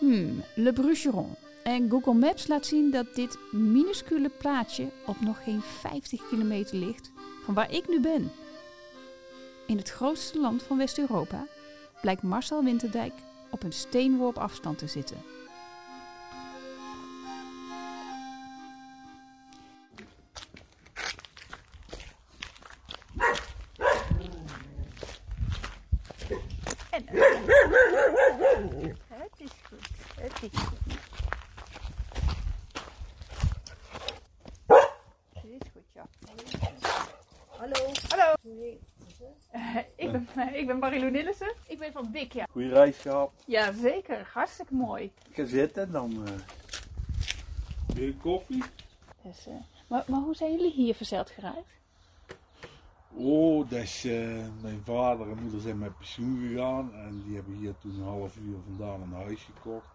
[0.00, 5.60] Hmm, Le Brucheron, En Google Maps laat zien dat dit minuscule plaatsje op nog geen
[5.62, 7.10] 50 kilometer ligt
[7.44, 8.32] van waar ik nu ben.
[9.66, 11.46] In het grootste land van West-Europa
[12.00, 13.12] blijkt Marcel Winterdijk
[13.50, 15.16] op een steenworp afstand te zitten.
[40.80, 41.54] Ben, ik ben Marilou Nillissen.
[41.66, 42.46] Ik ben van Bik, ja.
[42.50, 43.32] Goeie reis gehad.
[43.46, 44.30] Ja, zeker.
[44.32, 45.12] Hartstikke mooi.
[45.30, 46.32] Ga zitten en dan eh
[47.94, 48.62] weer koffie.
[49.22, 49.54] Dus, eh,
[49.88, 51.78] maar, maar hoe zijn jullie hier verzeild geraakt?
[53.14, 54.12] Oh, dat is, eh,
[54.62, 58.36] mijn vader en moeder zijn met pensioen gegaan en die hebben hier toen een half
[58.36, 59.88] uur vandaan een huis gekocht.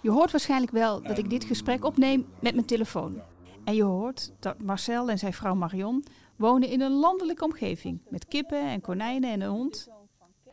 [0.00, 3.20] Je hoort waarschijnlijk wel dat ik dit gesprek opneem met mijn telefoon.
[3.64, 6.04] En je hoort dat Marcel en zijn vrouw Marion
[6.36, 8.00] wonen in een landelijke omgeving.
[8.08, 9.88] Met kippen en konijnen en een hond.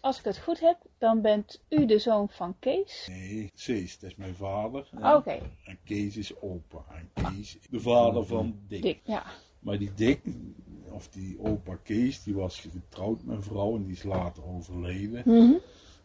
[0.07, 3.07] Als ik het goed heb, dan bent u de zoon van Kees.
[3.09, 4.89] Nee, Cees, dat is mijn vader.
[4.99, 6.85] Ah, Oké, En Kees is opa.
[6.89, 8.81] En Kees is de vader van Dick.
[8.81, 9.23] Dick, ja.
[9.59, 10.21] Maar die Dick,
[10.91, 15.21] of die opa Kees, die was getrouwd met een vrouw en die is later overleden.
[15.25, 15.53] Mhm.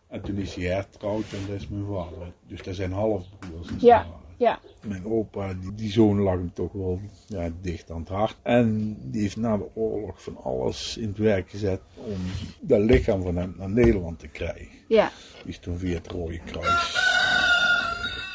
[0.06, 2.32] En toen is hij hertrouwd en dat is mijn vader.
[2.46, 3.68] Dus dat zijn halfbroers.
[3.78, 4.06] Ja.
[4.42, 8.36] Ja, Mijn opa, die, die zoon lag hem toch wel ja, dicht aan het hart.
[8.42, 12.16] En die heeft na de oorlog van alles in het werk gezet om
[12.60, 14.68] dat lichaam van hem naar Nederland te krijgen.
[14.88, 15.10] ja.
[15.42, 16.94] Die is toen via het Rode Kruis,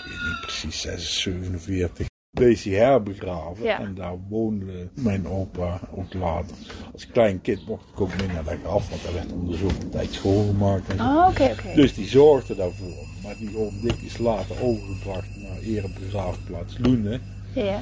[0.05, 2.05] ik weet niet precies, 46, 47.
[2.31, 3.79] Deze herbegraven Ja.
[3.79, 6.55] en daar woonde mijn opa ook later.
[6.93, 9.57] Als klein kind mocht ik ook mee naar dat graf, want daar werd om de
[9.57, 10.89] zoveel tijd schoongemaakt.
[10.89, 11.03] En zo.
[11.03, 11.73] Oh, oké, oké.
[11.75, 13.05] Dus die zorgde daarvoor.
[13.23, 15.27] Maar die oom Dick is later overgebracht
[15.67, 17.21] erebegraafplaats Loenen.
[17.53, 17.81] Ja.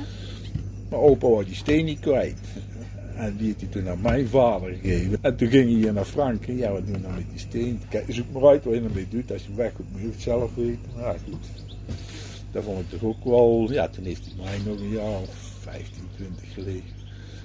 [0.90, 2.40] Maar opa was die steen niet kwijt.
[3.16, 5.18] En die heeft hij toen aan mijn vader gegeven.
[5.22, 6.46] En toen ging hij hier naar Frank.
[6.48, 7.82] En ja, wat doen we nou met die steen?
[7.90, 9.32] Kijk, zoek maar uit wat je ermee doet.
[9.32, 10.90] Als je weg moet, moet je het zelf weten.
[10.98, 11.48] Ja, goed.
[12.52, 13.68] Dat vond ik toch ook wel...
[13.72, 16.94] Ja, toen heeft hij mij nog een jaar of 15, 20 gelegen.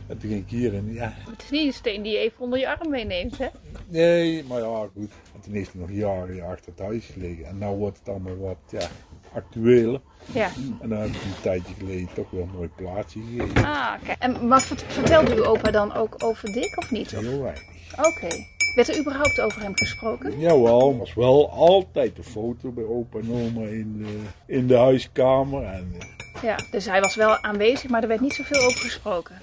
[0.06, 1.14] En toen ging ik hier en ja...
[1.30, 3.46] Het is niet een steen die je even onder je arm meeneemt, hè?
[3.88, 5.12] Nee, maar ja, goed.
[5.34, 7.46] En toen heeft hij nog jaren achter het huis gelegen.
[7.46, 8.88] En nu wordt het allemaal wat, ja,
[9.34, 10.00] actueler.
[10.32, 10.50] Ja.
[10.80, 13.64] En dan heb ik een tijdje geleden toch wel een mooi plaatsje gegeven.
[13.64, 14.12] Ah, oké.
[14.18, 17.10] En maar vert- vertelde uw opa dan ook over Dick of niet?
[17.10, 17.62] Heel weinig.
[17.98, 18.28] Oké.
[18.74, 20.38] Werd er überhaupt over hem gesproken?
[20.40, 24.18] Jawel, er was wel altijd een foto bij opa en oma in de,
[24.54, 25.62] in de huiskamer.
[25.64, 29.34] En eh, Ja, dus hij was wel aanwezig, maar er werd niet zoveel over gesproken.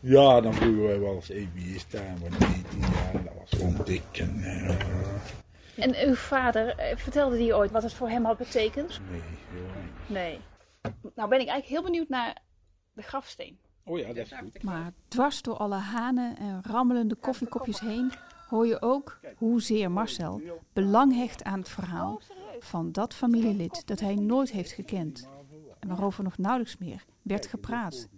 [0.00, 2.02] ja, dan vroegen wij wel eens, hey, wie is daar?
[2.06, 2.90] En wat deed hij?
[3.12, 4.02] Ja, dat was gewoon dik.
[4.12, 4.74] En, eh,
[5.76, 9.00] En uw vader, eh, vertelde die ooit wat het voor hem had betekend?
[9.10, 10.08] nee, heel weinig.
[10.08, 10.40] Nee.
[11.14, 12.42] Nou ben ik eigenlijk heel benieuwd naar
[12.92, 13.58] de grafsteen.
[13.84, 14.62] Oh ja, dat is goed.
[14.62, 18.12] Maar dwars door alle hanen en rammelende koffiekopjes heen
[18.48, 20.40] hoor je ook hoezeer Marcel
[20.72, 22.20] belang hecht aan het verhaal
[22.58, 25.28] van dat familielid dat hij nooit heeft gekend
[25.78, 28.08] en waarover nog nauwelijks meer werd gepraat.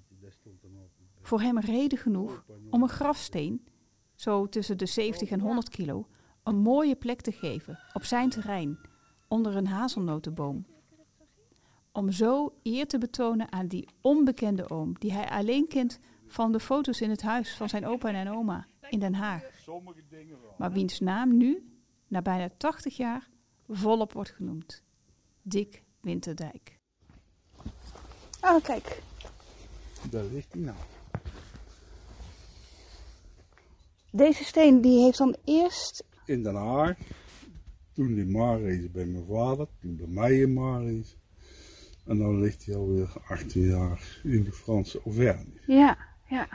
[1.20, 3.66] Voor hem reden genoeg om een grafsteen,
[4.14, 6.06] zo tussen de 70 en 100 kilo,
[6.44, 8.78] een mooie plek te geven op zijn terrein
[9.28, 10.66] onder een hazelnotenboom.
[11.92, 16.60] Om zo eer te betonen aan die onbekende oom die hij alleen kent van de
[16.60, 19.42] foto's in het huis van zijn opa en oma in Den Haag.
[20.58, 21.78] Maar wiens naam nu,
[22.08, 23.28] na bijna 80 jaar,
[23.68, 24.82] volop wordt genoemd.
[25.42, 26.78] Dick Winterdijk.
[28.40, 29.02] Oh, kijk.
[30.10, 30.76] Daar ligt hij nou.
[34.10, 36.04] Deze steen die heeft dan eerst...
[36.26, 36.96] In Den Haag.
[37.92, 39.66] Toen in Marees bij mijn vader.
[39.80, 41.16] Toen bij mij in Marees.
[42.06, 45.52] En dan ligt hij alweer 18 jaar in de Franse Auvergne.
[45.66, 45.98] Ja,
[46.28, 46.48] ja.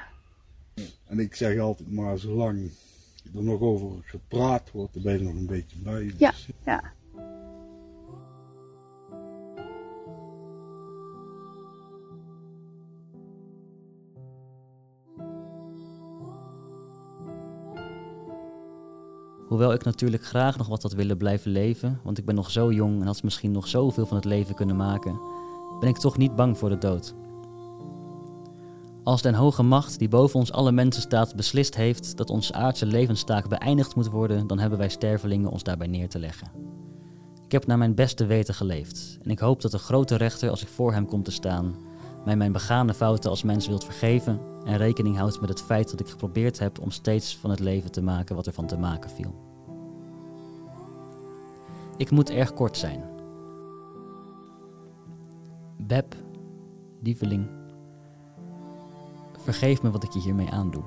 [1.05, 2.71] En ik zeg altijd maar, zolang
[3.35, 6.13] er nog over gepraat wordt, dan ben je nog een beetje bij.
[6.17, 6.31] Ja.
[6.31, 6.93] Dus, ja.
[19.49, 22.71] Hoewel ik natuurlijk graag nog wat had willen blijven leven, want ik ben nog zo
[22.71, 25.19] jong en had misschien nog zoveel van het leven kunnen maken,
[25.79, 27.15] ben ik toch niet bang voor de dood.
[29.03, 32.85] Als den hoge macht die boven ons alle mensen staat beslist heeft dat onze aardse
[32.85, 36.51] levenstaak beëindigd moet worden, dan hebben wij stervelingen ons daarbij neer te leggen.
[37.45, 40.61] Ik heb naar mijn beste weten geleefd en ik hoop dat de grote rechter, als
[40.61, 41.75] ik voor hem kom te staan,
[42.25, 45.99] mij mijn begane fouten als mens wilt vergeven en rekening houdt met het feit dat
[45.99, 49.09] ik geprobeerd heb om steeds van het leven te maken wat er van te maken
[49.09, 49.47] viel.
[51.97, 53.03] Ik moet erg kort zijn.
[55.77, 56.15] Beb,
[57.01, 57.47] lieveling,
[59.37, 60.83] vergeef me wat ik je hiermee aandoe.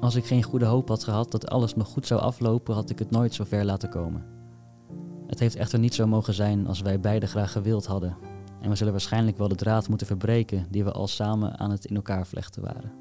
[0.00, 2.98] Als ik geen goede hoop had gehad dat alles nog goed zou aflopen, had ik
[2.98, 4.24] het nooit zo ver laten komen.
[5.26, 8.16] Het heeft echter niet zo mogen zijn als wij beiden graag gewild hadden.
[8.64, 11.84] En we zullen waarschijnlijk wel de draad moeten verbreken die we al samen aan het
[11.84, 12.92] in elkaar vlechten waren.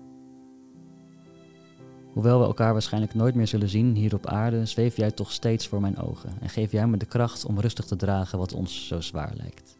[2.13, 5.67] Hoewel we elkaar waarschijnlijk nooit meer zullen zien hier op aarde, zweef jij toch steeds
[5.67, 8.87] voor mijn ogen en geef jij me de kracht om rustig te dragen wat ons
[8.87, 9.77] zo zwaar lijkt.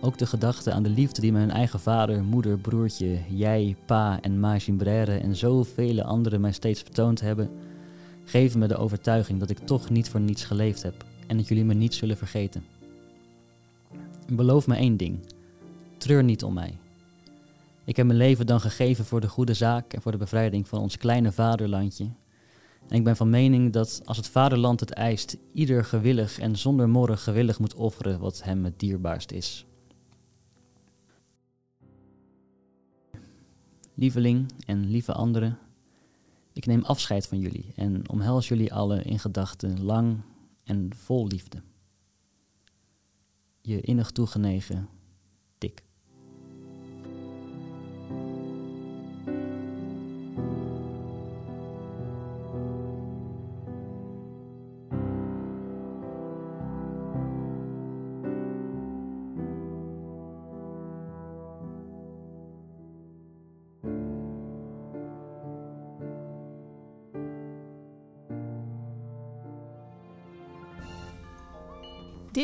[0.00, 4.40] Ook de gedachte aan de liefde die mijn eigen vader, moeder, broertje, jij, pa en
[4.40, 7.50] ma Gimbrère en zoveel anderen mij steeds vertoond hebben,
[8.24, 11.64] geven me de overtuiging dat ik toch niet voor niets geleefd heb en dat jullie
[11.64, 12.75] me niet zullen vergeten.
[14.32, 15.18] Beloof me één ding:
[15.98, 16.78] treur niet om mij.
[17.84, 20.80] Ik heb mijn leven dan gegeven voor de goede zaak en voor de bevrijding van
[20.80, 22.04] ons kleine vaderlandje.
[22.88, 26.88] En ik ben van mening dat als het vaderland het eist, ieder gewillig en zonder
[26.88, 29.66] morren gewillig moet offeren wat hem het dierbaarst is.
[33.94, 35.58] Lieveling en lieve anderen,
[36.52, 40.16] ik neem afscheid van jullie en omhels jullie allen in gedachten lang
[40.64, 41.62] en vol liefde.
[43.66, 44.88] Je innig toegenegen,
[45.58, 45.82] Dick.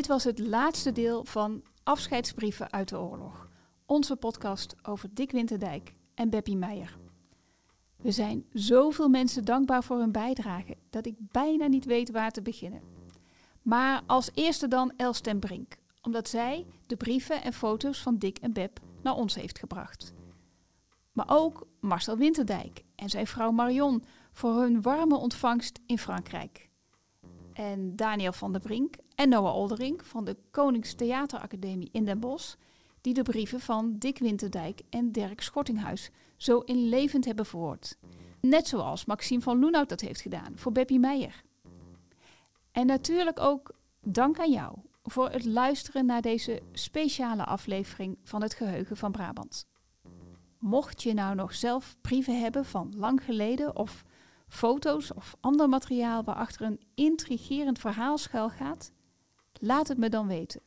[0.03, 3.49] Dit was het laatste deel van Afscheidsbrieven uit de oorlog.
[3.87, 6.99] Onze podcast over Dick Winterdijk en Beppie Meijer.
[7.97, 12.43] We zijn zoveel mensen dankbaar voor hun bijdrage dat ik bijna niet weet waar te
[12.43, 12.83] beginnen.
[13.63, 18.39] Maar als eerste dan Els ten Brink, omdat zij de brieven en foto's van Dick
[18.39, 20.13] en Beb naar ons heeft gebracht.
[21.13, 26.71] Maar ook Marcel Winterdijk en zijn vrouw Marion voor hun warme ontvangst in Frankrijk.
[27.53, 32.55] En Daniel van der Brink en Noah Oldering van de Koningstheateracademie in Den Bosch,
[33.01, 37.99] die de brieven van Dick Winterdijk en Dirk Schortinghuis zo inlevend hebben verwoord.
[38.41, 41.43] Net zoals Maxime van Loenhout dat heeft gedaan voor Beppie Meijer.
[42.73, 48.55] En natuurlijk ook dank aan jou voor het luisteren naar deze speciale aflevering van het
[48.55, 49.67] Geheugen van Brabant.
[50.59, 54.05] Mocht je nou nog zelf brieven hebben van lang geleden of
[54.49, 58.93] foto's of ander materiaal waarachter een intrigerend verhaal schuilgaat,
[59.63, 60.61] laat het me dan weten.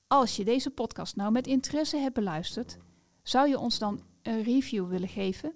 [0.08, 2.78] Als je deze podcast nou met interesse hebt beluisterd,
[3.24, 5.54] zou je ons dan een review willen geven?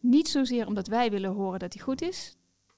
[0.00, 2.36] Niet zozeer omdat wij willen horen dat hij goed is.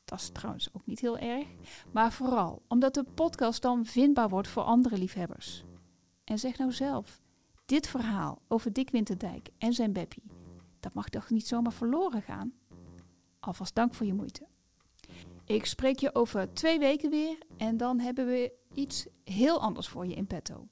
[0.09, 1.47] Dat is trouwens ook niet heel erg.
[1.93, 5.65] Maar vooral omdat de podcast dan vindbaar wordt voor andere liefhebbers.
[6.25, 7.21] En zeg nou zelf,
[7.67, 10.31] dit verhaal over Dick Winterdijk en zijn Beppie,
[10.81, 12.53] dat mag toch niet zomaar verloren gaan?
[13.41, 14.47] Alvast dank voor je moeite.
[15.45, 20.07] Ik spreek je over twee weken weer en dan hebben we iets heel anders voor
[20.07, 20.69] je in petto.